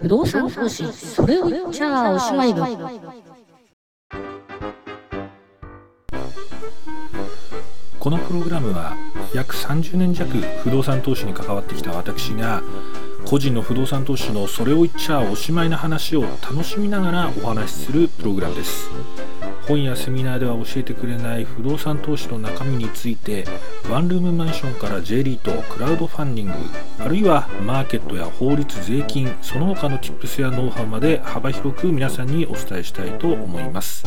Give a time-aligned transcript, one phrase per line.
[0.00, 2.62] 不動産投資それを言っちゃおしまい部
[7.98, 8.96] このプログラムは
[9.34, 10.30] 約30年弱
[10.62, 12.62] 不動産投資に関わってきた私が
[13.26, 18.88] 個人の不動産投資のそれを言っちゃおしまいな話を楽しみながらお話しするプログラムです。
[19.68, 23.44] 本やセミナーでは教えてくれない不動産投資の中身について
[23.90, 26.54] ワンルームマンションから J リートクラウドファンディング
[26.98, 34.06] あるいはマーケットや法律税金その他の Tips やノウハウまで幅広く皆さんにお伝えしたいと思います。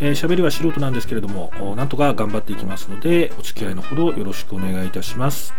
[0.00, 5.54] えー、喋りは素人なんですけれどもなんとか頑張っていきますのでお付き合いのほどよろしくお願いいたします。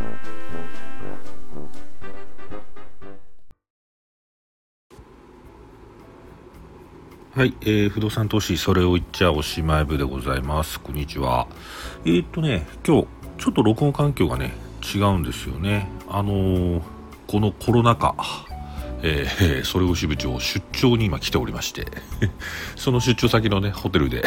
[7.37, 10.79] はい、えー、不動産投資それを言っちゃおしまい部でございます。
[10.79, 11.47] こんにちは。
[12.03, 15.87] えー、っとね今日ちょっと録音環境がね違うんですよね。
[16.09, 16.81] あのー、
[17.27, 18.15] このコロナ禍
[19.03, 21.85] えー、 それを支部長出張に今来ておりまして。
[22.75, 24.23] その出張先のねホテルで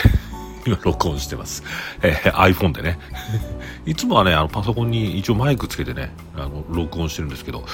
[0.71, 1.65] 今録音してます、
[2.01, 2.99] えー、iPhone でね。
[3.87, 7.65] いつもはねあのパソコンに一応マイクつけてねあの録音してるんですけど、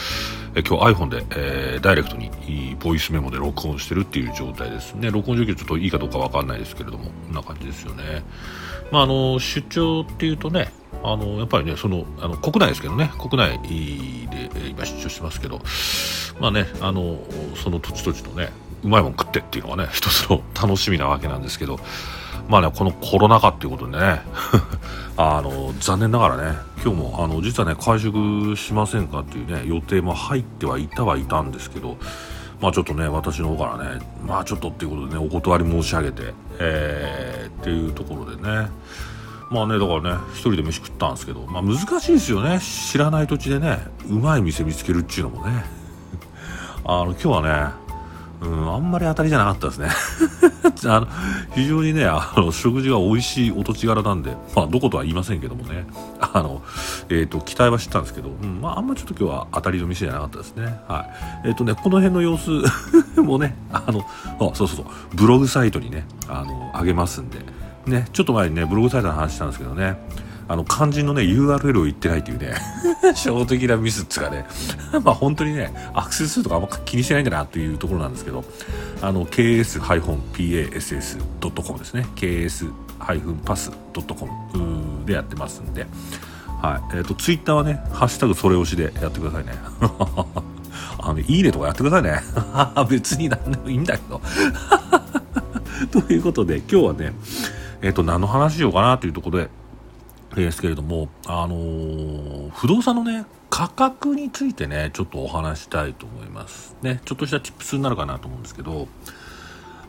[0.54, 2.30] え、今日 iPhone で、えー、ダイレクトに
[2.80, 4.94] ボイスメモで録音してるっていう状態です。
[4.94, 8.22] ね録音状況ちょっといいかどうかわかんないですけれどもこんな感じですよね。
[8.90, 15.60] まああの出張っていうとねあのやっぱりねそのあの国内ですけどね国内で今出張してますけど
[16.40, 17.18] まあねあの
[17.56, 18.50] その土地土地のね
[18.84, 21.78] うまいもん食ってっていうのがね一つの楽しみなわけなんですけど
[22.48, 24.22] まあねこのコロナ禍っていうことでね。
[25.18, 31.96] あの残念ながらね今日もあの実はね会食しませんかっていうね予定も入ってはいたはいたんですけど
[32.60, 38.68] まあちょっとね私の方からねまあちょっとっていうことでねお断り申し上げてえー、っていうところでね。
[39.48, 42.60] まあねだからね一人で飯食ったんですけどまあ難しいですよね。
[42.60, 43.78] 知らない土地でね
[44.10, 45.64] うまい店見つけるっていうのもね。
[46.84, 47.86] あの今日はね
[48.42, 49.88] うんあんまり当たりじゃなかったですね。
[50.84, 51.08] あの
[51.54, 55.86] 非常にねあの食事が美味しいお土地柄なんでまあどことは言いませんけどもね。
[56.20, 56.62] あの
[57.08, 60.64] え、ー、と期待は知ったんですけど、うん、まああんまちょっと今日は当たりの店じゃなかったですね。
[60.88, 61.06] は
[61.44, 61.48] い。
[61.48, 62.50] えっ、ー、とねこの辺の様子
[63.20, 64.86] もねあのあそうそうそう。
[65.14, 67.38] ブログサイトにねあの上げますんで。
[67.86, 69.96] ね、ちょっと前にね、ブログサイトの話したんですけどね、
[70.48, 72.54] あの、肝心のね、URL を言ってないっていうね、
[73.14, 74.46] 初歩的なミスっつかね、
[75.02, 78.44] まあ本当にね、アクセス数とかあんま気にしてないんだなっていうところなんですけど、
[79.02, 85.86] あの、ks-pass.com ですね、ks-pass.com でやってますんで、
[86.62, 86.96] はい。
[86.96, 89.52] えっ、ー、と、ツイッターはね、ハッシュタグそれ押しでやってくださいね。
[90.98, 92.22] あの、いいねとかやってくださいね。
[92.88, 94.20] 別に何でもいいんだけど。
[95.92, 97.12] ということで、今日はね、
[97.82, 99.48] えっ、ー、と、何の話しようかなというところで、
[100.34, 106.76] ですけれども、あのー、不動産のね、価格についてね、ちょっとお話したいと思います。
[106.82, 108.88] ね、ちょっとした tips になるかなと思うんですけど、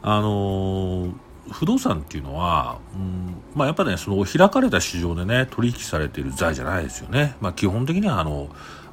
[0.01, 1.13] あのー、
[1.51, 7.35] 不動産っていうのは、うん、まあやっぱね、その開かれた市場でね、取引されている財じゃないですよね。
[7.41, 8.49] まあ基本的にはあの、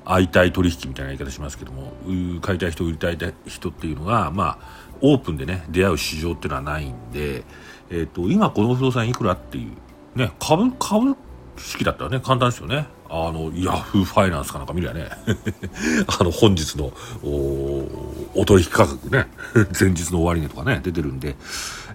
[0.06, 1.92] 相対取引みたいな言い方しますけども、
[2.40, 7.44] 買いたい人、売りたい人っていうのが、まあ、オープンでね、出会う市場っていうのはないんで、
[7.90, 11.16] えっ、ー、と、今この不動産いくらっていう、ね、株、株
[11.56, 12.86] 式だったらね、簡単ですよね。
[13.08, 15.08] あの、ヤフーファイナンスかなんか見りゃね、
[16.20, 16.92] あの、本日の
[17.22, 17.88] お、
[18.34, 19.28] お取引価格ね、
[19.78, 21.36] 前日の終値とかね、出てるんで、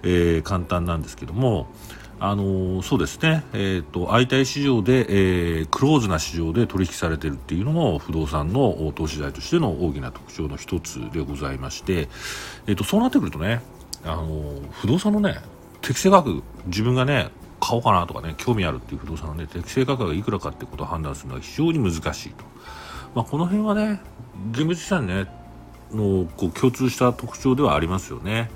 [0.02, 1.68] えー、簡単なんですけども、
[2.22, 12.10] あのそうですね、えーと、相対市場で、えー、クローズな市場で取引されてるっていうのも不動産の投資財としての大きな特徴の一つでございまして、
[12.66, 13.62] えーとそうなってくるとね、
[14.04, 15.40] あの不動産のね
[15.80, 22.44] 適正価格自分がね買おうかなとかね興味あるっていう不動産のね適正価格がいくらかってことを判断するのは非常に難しいと、
[23.14, 24.00] まあ、この辺はね
[24.50, 25.26] 現物資産ね
[25.92, 28.50] のこう共通した特徴ではありますよね。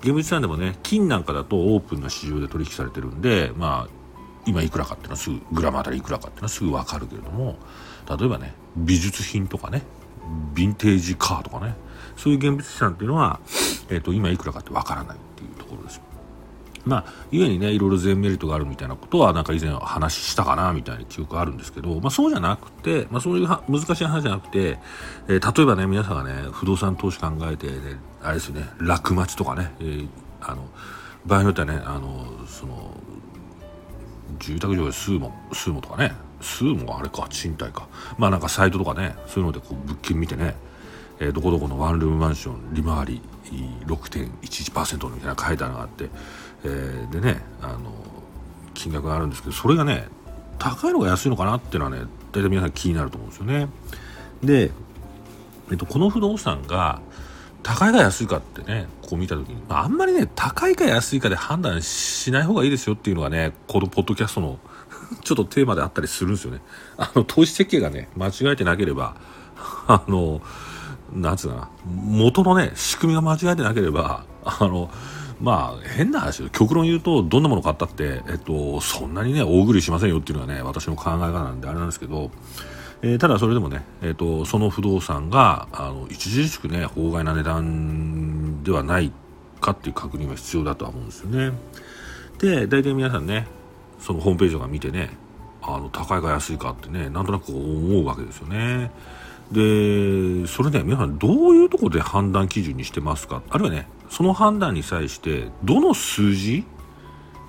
[0.00, 3.90] 現物資産でもね金なんかだとオープンな市場で取引されてるんでまあ
[4.46, 7.56] 今いくらかっていうのはすぐグラムあたりいくらかっていうのはすぐ分かるけれども
[8.06, 9.82] 例えばね美術品とかね
[10.54, 11.74] ヴィンテージカーとかね
[12.16, 13.40] そういう現物資産っていうのは、
[13.88, 16.13] えーと今いくらかって分からないっていうところです。
[16.84, 24.78] まあ、ゆえにね、いろいろ全メリットがあるみたいなことは、なんか以前話したかな、みたいな記憶あるんですけど、まあそうじゃなくて、まあそういう難しい話じゃなくて、
[25.28, 27.74] えー、例えばね、皆さんがね、不動産投資考えて、ね、
[28.22, 30.08] あれですよね、落町とかね、えー、
[30.40, 30.68] あの、
[31.24, 32.94] 場合によってはね、あの、その、
[34.38, 37.88] 住宅上でスーモ、スーモとかね、スーモはあれか、賃貸か。
[38.18, 40.54] まあなんかサイトとかね、そういうのでこう物件見てね、
[41.20, 43.22] えー、どこどこのワンルームマンション利回り
[43.86, 46.10] 6.11%みたいな書いてあるのがあって、
[46.64, 47.92] えー、でねあの
[48.72, 50.08] 金額があるんですけどそれがね
[50.58, 53.68] 高いのが安いのかなっていうのはね大体皆さん気になると思うんですよね。
[54.42, 54.70] で、
[55.70, 57.00] えっと、この不動産が
[57.62, 64.58] 高いか安いかってねこう見た時に、まあ、あんまりね高いか安いかで判断しない方がいいですよっていうのがねこのポッドキャストの
[65.22, 66.60] ちょっとテーマであったりするんですよね。
[66.96, 69.16] あの投資設計がね間違えてなければ
[69.86, 70.42] あの
[71.12, 74.90] なんつうかな元のね仕組みが間違えてなければあの
[75.40, 82.30] まあ変な話極論言うとどんなもの買ったって、えっと、そんなにね大栗しませんよっていうのがね私の考え方なんであれなんですけど、
[83.02, 89.12] えー、ただそれでもね、えっと、その不動産があの著しくね法外な値段ではない
[89.60, 91.52] かっていう確認は必要だとは思うんですよね。
[92.38, 93.46] で大体皆さんね
[93.98, 95.10] そのホームページとか見てね
[95.62, 98.90] あの高いか安いかってねなんとなく思うわけですよね。
[99.52, 103.42] でそれね皆さんどういうところで判断基準にしてますか？
[103.50, 106.64] あるいはねその判断に際してどの数字、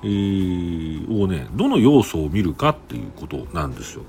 [0.03, 4.03] えー、をねどの要素を見るかっていうことなんですよ。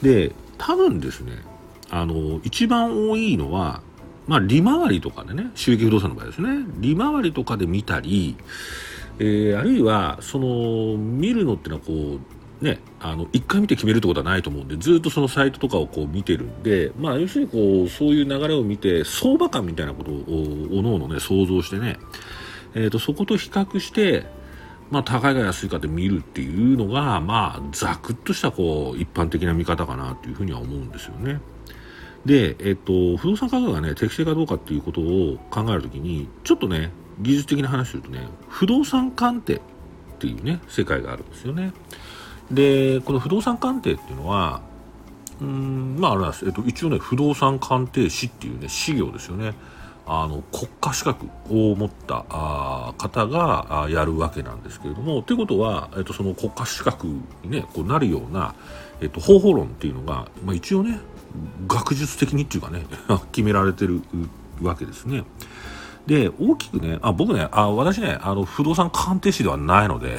[0.00, 1.32] で多分ですね
[1.90, 3.82] あの一番多いのは
[4.26, 8.36] まあ利回りとかでね収益不動産の場合ですね利回りとかで見たり、
[9.18, 12.20] えー、あるいはその見るのっていうのはこう
[12.60, 20.14] ね、あの1回見て決めるってことはないと思うんでずっとそのサイトとかをこう見てるんで、まあ、要するにこうそういう流れを見て相場感みたいなことを
[20.72, 21.98] おのおのね想像してね、
[22.74, 24.26] えーと、そこと比較して、
[24.90, 31.40] まあ、高いか安いかって見るっていうのが、まあ、ざくっとしたこう一般的な見方かなというふうには思うんですよね。
[32.24, 36.90] で、えっ、ー、と、不動産価格がね適正かどうかっていうことを考えるときにちょっとね
[37.20, 39.60] 技術的な話するとね不動産鑑定っ
[40.18, 41.72] ていうね世界があるんですよね。
[42.50, 44.62] でこの不動産鑑定っていうのは
[45.40, 49.54] うんまああれなんです、えっと、一応ね不動産鑑定士っていうね資業ですよね
[50.10, 58.54] あの国家資格を持ったあ方があやるわけなんですけれどもということは、えっと、その国家資格に、ね、こうなるような、
[59.02, 60.98] えっと、方法論っていうのが、まあ、一応ね
[61.66, 62.86] 学術的にっていうかね
[63.32, 64.00] 決められてる
[64.62, 65.24] わけですね。
[66.06, 70.18] で大きくねあ僕ねあ私ねあの不動産鑑定士ではないので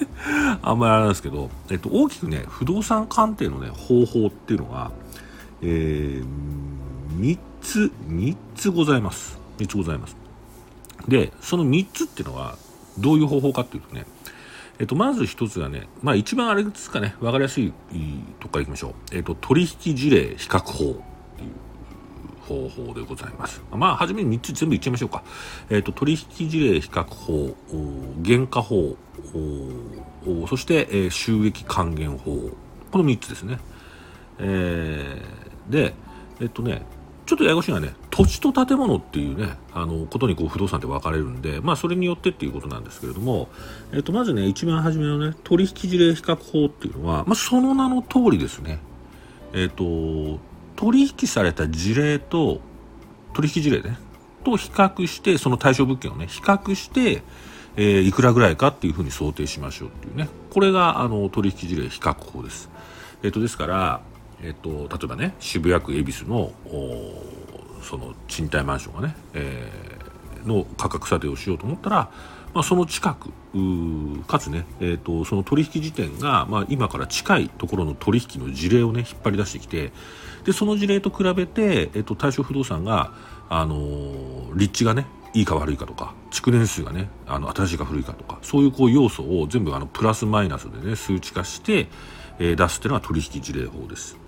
[0.62, 4.90] あんまりあれなんですけど、えっと、大きくね不動産鑑定のね方法っていうのが、
[5.62, 9.38] えー、3つ3つございます。
[9.58, 10.16] 3つございます。
[11.08, 12.56] でその3つっていうのは
[12.98, 14.06] どういう方法かっていうとね
[14.78, 17.72] えっと、まず一つがね、まあ一番あれですかね、わかりやすい
[18.40, 18.94] とこからいきましょう。
[19.12, 21.11] えっと、取引事例比較法。
[22.52, 23.62] 方法でございます。
[23.70, 25.22] まあ、はじめに3つ全部いっちゃいましょうか。
[25.70, 27.54] えっ、ー、と、取引事例比較法、
[28.24, 28.96] 原価法、
[30.48, 32.50] そして、えー、収益還元法。
[32.90, 33.58] この3つですね。
[34.38, 35.94] えー、で、
[36.40, 36.82] えっとね、
[37.24, 43.48] ちょっとややこしいのはね、土地と建物っていうね、あの、ことにこう不動産って分かれるんで、まあ、それによってっていうことなんですけれども、
[43.92, 48.80] えっと、まずね、一番初めのね、取引事例比較法っていうのは、まあ、その名の通りですね。
[49.54, 50.40] えっと、
[50.82, 52.60] 取引された事例と
[53.34, 53.96] 取引事例ね
[54.42, 57.22] と比較してその対象物件をね比較して、
[57.76, 62.68] えー、いくらぐらいかっていうふうに想定しましょうっていうねこれがあの取引事例比較法です。
[63.22, 64.00] えっ、ー、とですから
[64.42, 66.50] えっ、ー、と例えばね渋谷区恵比寿の
[67.82, 70.01] その賃貸マンションがね、えー、
[70.46, 72.10] の価格査定をしようと思ったら
[72.54, 73.30] まあ、その近く
[74.26, 79.92] かつね、えーと、その取引時点が、まあ、今から近いところの取引の事例をね引っ張り出してきて
[80.44, 83.12] でその事例と比べて、えーと、対象不動産が、
[83.48, 91.88] あのー、立地がねいいか悪いかとか築年数がねあの新しいか古いかとかそういうこう要素を全部あのプラスマイナスでね数値化して、
[92.38, 94.18] えー、出すっていうのが取引事例法です。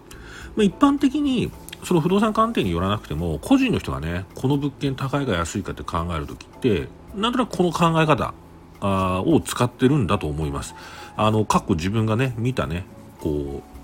[0.57, 1.51] まあ、一般的に
[1.85, 8.35] その不動産鑑定によらなくても個人の人がねこの物件高いか安いかって考える時ってなんとなくこの考え方
[8.81, 10.75] あを使ってるんだと思います。
[11.17, 12.85] あの過去自分がね見たね
[13.21, 13.75] こう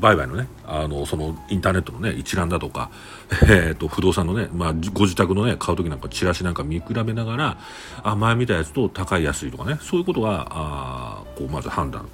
[0.00, 2.90] 売買のねあのそのインターネットのね一覧だとか、
[3.48, 7.58] えーと、不動産のね、まあ、ご自宅のね買う時なんかチラシなんか見比べながら
[8.02, 12.06] あ前見たやつと高い安いとかねそういうことがあこうまず判断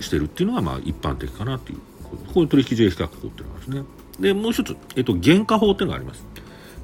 [0.00, 1.78] してるっていうのがまあ一般的かなっていう
[2.14, 3.82] こういう取引税比較法っていうのがですね。
[4.20, 6.24] でもう一つ、えっ、と、原価法っていうのがあります。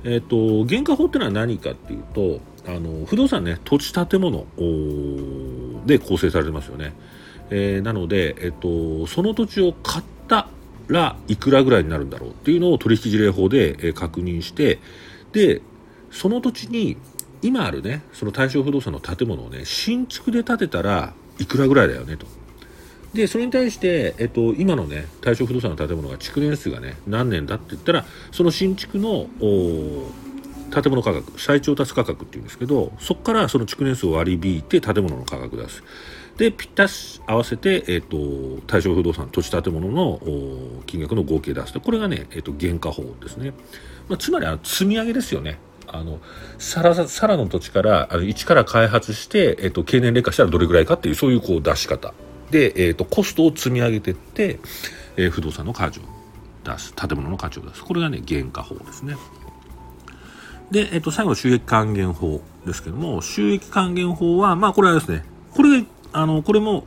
[0.04, 4.46] えっと、原価法っていうのは何かっていうとあの不動産ね土地建物
[5.86, 6.94] で構成されてますよね、
[7.50, 10.48] えー、なので、えっと、その土地を買った
[10.88, 14.78] らいくらぐらいになるんだろうっていうのを取引事例法で、え、確認して
[15.32, 15.60] で
[16.10, 16.96] その土地に
[17.42, 22.26] 今あるねその対象不動産の建物をね新築で建てたらいくらぐらいだよねと。
[23.14, 29.26] でそれに対して、えっと、今のね対象不動産の建物が築年数がね何年だって言ったらその新築の
[30.70, 35.82] 建物価格再調達価格っていうんですけどそこからその築年数を割り引いて建物の価格出す。
[36.36, 40.20] でぴったし合わせて、えーと、対象不動産土地建物の
[40.86, 41.82] 金額の合計出すと。
[41.82, 43.52] これがね、えーと、原価法ですね、
[44.08, 45.58] まあ、つまりあの積み上げですよね。
[45.86, 46.18] あの
[46.56, 52.14] さらさらの土地からあの一から開発して、えーと、経年劣化したらどれぐらいかっていうそういうこう出し方。
[52.50, 54.58] で、えー、とコストを積み上げていって、
[55.16, 56.02] えー、不動産の価値を
[56.64, 57.82] 出す建物の価値を出す。
[57.82, 59.16] これがね原価法ですね。
[60.70, 66.84] で、えっと、最後収益還元法ですけども収益還元法はまあこれはですねこれあのこれも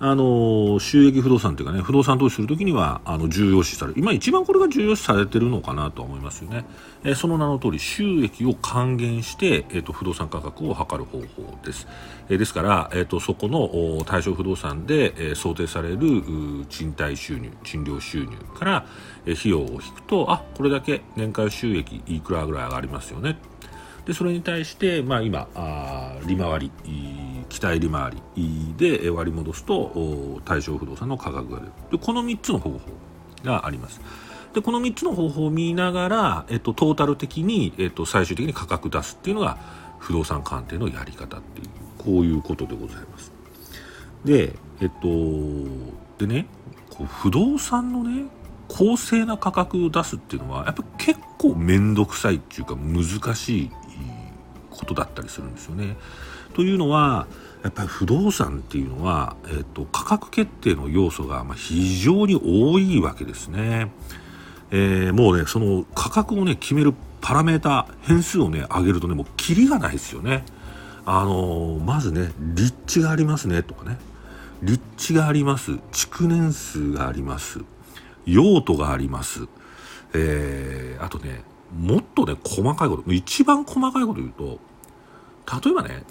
[0.00, 4.00] あの収益不動産というかね不動産投資するときにはあの重要視される。
[4.00, 6.64] 今一番これが重要視されてるのかなと思いますよね、
[7.02, 11.88] えー、その名の通り収益を還元して、えーと、不動産価格を測る方法です、
[12.28, 16.22] えー、ですから、えーと、そこの対象不動産で、えー、想定される
[16.68, 18.86] 賃貸収入賃料収入から、
[19.26, 23.38] えー、費用を引くとあこれだけ年間収益いくらぐらい上がりますよね。
[24.06, 26.72] でそれに対して、まあ、今あ利回り
[27.48, 31.72] 期待利回りで割り戻すと対象不動産の価格が出る。
[31.92, 32.80] でこの3つの方法
[33.44, 34.00] があります。
[34.54, 39.58] でこの3つの方法を見ながら、えっと、トータル的に、えっと、最終的に価格出すっていうのが
[39.98, 43.32] 不動産鑑定のやり方っていうこういうことでございます。
[44.24, 45.08] でえっと
[46.18, 46.46] でね
[47.06, 48.24] 不動産のね
[48.68, 53.70] 公正な価格を出すっていうのはやっぱ結構面倒くさいっていうか難しい
[54.70, 55.96] ことだったりするんですよね。
[56.54, 57.26] というのは
[57.62, 63.90] やっぱり不動産っていうのは、えーと、価格決定の要素が非常に多いわけですね。
[64.70, 70.44] えー、もうねその価格をね決めるパラメータ変数をね上げるとねもうキリがないですよね。
[71.04, 73.98] あのー、まずね立地がありますねとかね。
[74.62, 75.78] 立地があります。
[75.90, 77.60] 築年数があります。
[78.26, 79.48] 用途があります、
[80.12, 81.42] えー、あとね
[81.80, 83.12] もっとね細かいこと。
[83.12, 84.58] 一番細かいこと言うと
[85.64, 86.04] 例えばね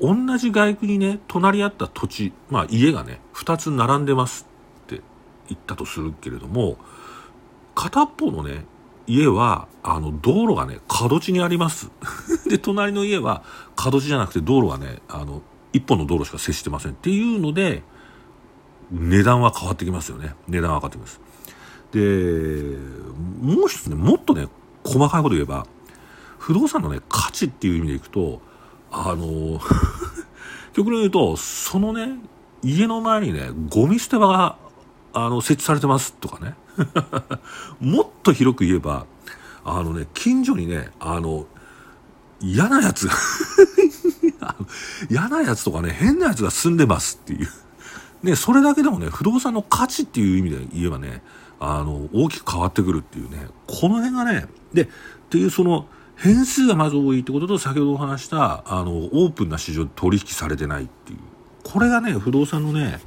[0.00, 4.46] 同じ外区にね隣り合った土地まあ家がね2つ並んでます
[4.84, 5.02] って
[5.48, 6.76] 言ったとするけれども
[7.74, 8.64] 片方のね
[9.06, 11.90] 家はあの道路がね角地にあります。
[12.48, 13.42] で隣の家は
[13.74, 15.42] 角地じゃなくて道路がねあの
[15.72, 17.82] 一本の道路しか接してませんっていうので
[18.90, 20.34] 値段は変わってきますよね。
[20.48, 21.20] 値段は変わってきます。
[21.92, 22.76] で
[23.40, 24.48] もう一つねもっとね
[24.84, 25.66] 細かいこと言えば
[26.38, 28.40] 不動産のね価値っていう意味でいくと
[28.90, 29.60] あの
[30.72, 32.18] 極論言うとそのね
[32.62, 34.56] 家の前にねゴミ捨て場が
[35.12, 36.54] あの設置されてますとかね。
[37.80, 39.06] もっと広く言えば
[39.64, 41.46] あのね近所にねあの
[42.40, 43.14] 嫌なやつが
[45.10, 47.48] 嫌なやつとかね変なやつが住んでますっていう。
[48.22, 51.22] ねそれだけでもね不動産の価値っていう意味で言えばね
[51.58, 53.48] あの大きく変わってくるっていうね。
[53.66, 54.88] この辺がねでっ
[55.30, 55.86] ていうその
[56.22, 61.18] 変数がまず多いってことと先ほどお話したあのオープンな市場で取引されてないっていう。
[61.62, 63.00] これがね不動産のね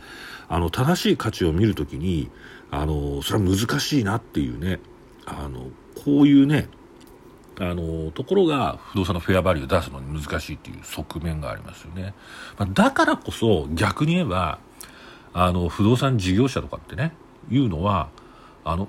[0.50, 2.30] あの正しい価値を見るときに
[2.72, 4.80] あのそれは難しいなっていうね
[5.26, 5.68] あの
[6.04, 6.68] こういうね
[7.60, 12.16] あのところが不動産のフェアバリューを出すのに難しいっていう側面がありますよね、
[12.58, 14.60] まあ、だからこそ逆に言えば
[15.34, 17.14] あの不動産事業者とかってね
[17.52, 18.10] いうのは
[18.64, 18.88] あの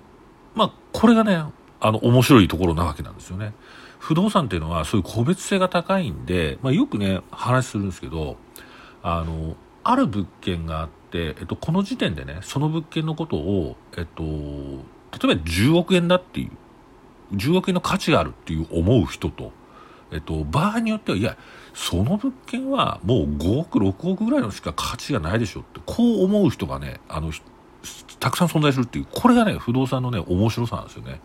[0.55, 1.43] まあこれがね
[1.81, 3.53] あの面白いところなわけなんですよね。
[4.05, 8.37] 不動産っていうのはそういう個別性が高いんで、まあ、よくね話するんですけど
[9.03, 16.51] あのある物件があって、えっと、この時点でねその物件のことを、えっと、例えば10億円だってい
[17.33, 19.53] う10億円の価値があるっていう思う人と、
[20.13, 21.39] えっと、場合によってはいや
[21.73, 27.33] その物件はもう5億6億ぐらいのしか価値がないでしょってこう思う人がねあの
[28.21, 31.23] たくさん存在するっていうこれがね不動産のね面白さなんですよね。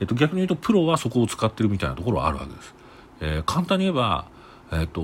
[0.00, 2.74] えっと、逆に言うとプロはそこを使ってるみたいなところはあるわけです。
[3.20, 4.26] えー、簡単に言えば、
[4.72, 5.02] えっと、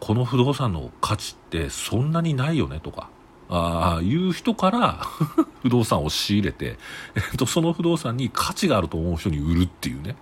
[0.00, 3.08] この不動産の価値ってそんなにないよねとか
[3.48, 5.06] ああいう人から
[5.62, 6.78] 不動産を仕入れて、
[7.14, 10.16] えっと、その不動産に価値があると思う人に売るっていうね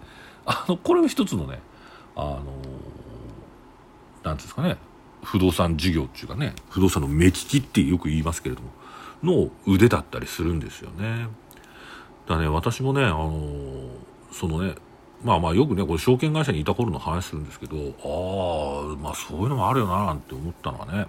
[0.45, 1.61] あのこれは一つのね
[2.17, 2.43] あの
[4.25, 4.77] なんですかね
[5.23, 8.71] 不動産事業っていうかね不動産の目利きってよく言いますけれども
[9.23, 11.29] の腕だったりするんですよね。
[12.31, 13.33] だね私もねあの
[14.33, 14.75] そのね
[15.23, 21.07] まあまあよくねこれ証券会社にいた頃の話するんですけどああまあそういうのもあるよななんて思ったのはね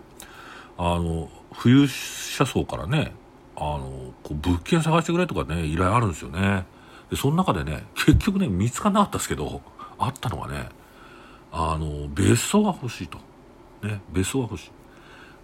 [0.78, 1.30] あの
[1.62, 3.14] 富裕者層からね
[3.56, 6.66] あのこう物件探してくれとかね依頼あるんですよね。
[7.10, 9.62] でその中でね結局ね見つからなかったですけど
[10.00, 10.70] あったのがね
[11.52, 13.20] あの別荘が欲しいと。
[13.84, 14.72] ね別荘が欲しい。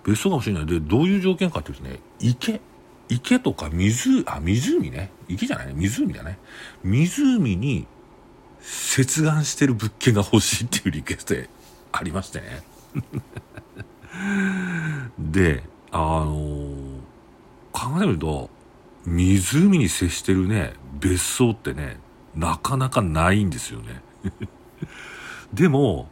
[0.04, 2.60] 別荘が欲しいのでどういう条件かっていうとね池。
[3.10, 5.12] 池とか湖あ湖ね。
[5.28, 5.74] 池じゃないね。
[5.76, 6.38] 湖だね。
[6.84, 7.88] 湖に
[8.62, 11.36] 接岸してる物件が欲しいっていうリクエスト
[11.92, 12.64] ありましてね。
[15.20, 16.98] であのー
[17.78, 18.50] 考えると
[19.06, 21.98] 湖に接してるね別荘ってね
[22.36, 24.02] なかなかないんですよね。
[25.54, 26.10] でも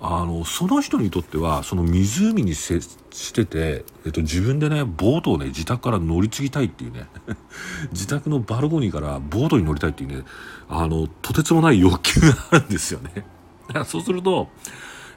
[0.00, 7.06] あのその人にとってはその湖に接してて、えっと、自分でねボートをね自宅から乗り継ぎたいっていうね
[7.90, 10.24] 自宅のバルコニーからボートに乗りたいっていうね
[10.68, 13.10] あのとてつもない欲求があるんですよね。
[13.68, 14.48] だからそうすると、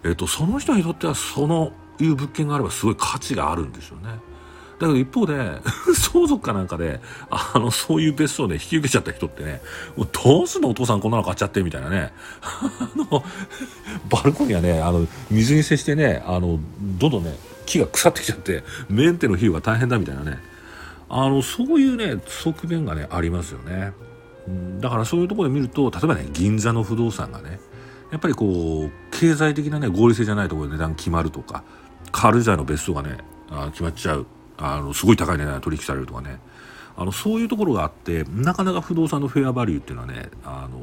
[0.04, 4.20] えっと、その人にとってはそのいう物件があればすごい価値があるんですよね。
[4.82, 5.36] だけど一方で
[5.94, 9.62] 相続かなんかであのそういう別荘で、引き受けちゃった人ってね
[9.96, 12.12] もうどうすんのお父さんこんなの買っちゃってみたいなね。
[12.42, 13.24] あの
[14.10, 17.36] バルコニーはねあの水に接してねあのどんどんね
[17.68, 20.40] 木が腐ってきちゃってメンテの費用が大変だみたいなね。
[21.10, 23.92] あのそういうね側面がねありますよね、
[24.80, 27.60] だからそういうところで見ると例えばね銀座の不動産がね
[28.12, 31.64] やっぱりこう経済的なね合理性じゃないところで値段決まるとか
[32.14, 33.18] 軽井沢の別荘がね
[33.50, 34.26] あ決まっちゃう。
[34.62, 36.40] あのすごい高い値段で取引されるとかね。
[36.98, 40.78] あのそういうところがあってなかなか不動産のフェアバリューっていうのはねあの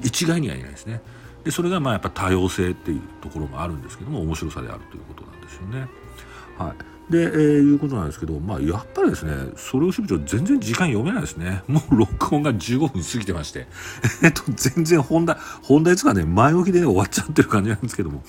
[0.00, 1.02] 一概には言えないですね。
[1.44, 5.88] でそれがまあやっぱ多様性っていうところもあるんですけども面白さであるということなんですよね。
[6.56, 6.89] はい。
[7.10, 11.64] で、えー、いうことなんですけど、まあ、やっぱりですね、それを支部長全然時間読めないですね。
[11.66, 13.66] もう録音が15分過ぎてまして、
[14.22, 18.22] えっと、全然本題、本題つかね、前置きで、ね、終わっちゃってる感じなんですけども、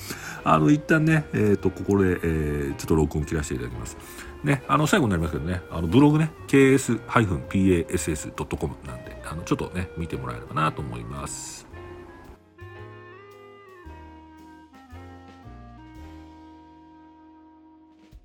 [0.44, 3.98] あの、一旦ね、えっ、と、ここで、えー、ちょっと録音切らせていただきます。
[4.44, 11.68] ね、あの、最後になりますけどね、あの、ブログね、ks-pass.com なんで、あの、ちょっとね、見てもらえればなと思います。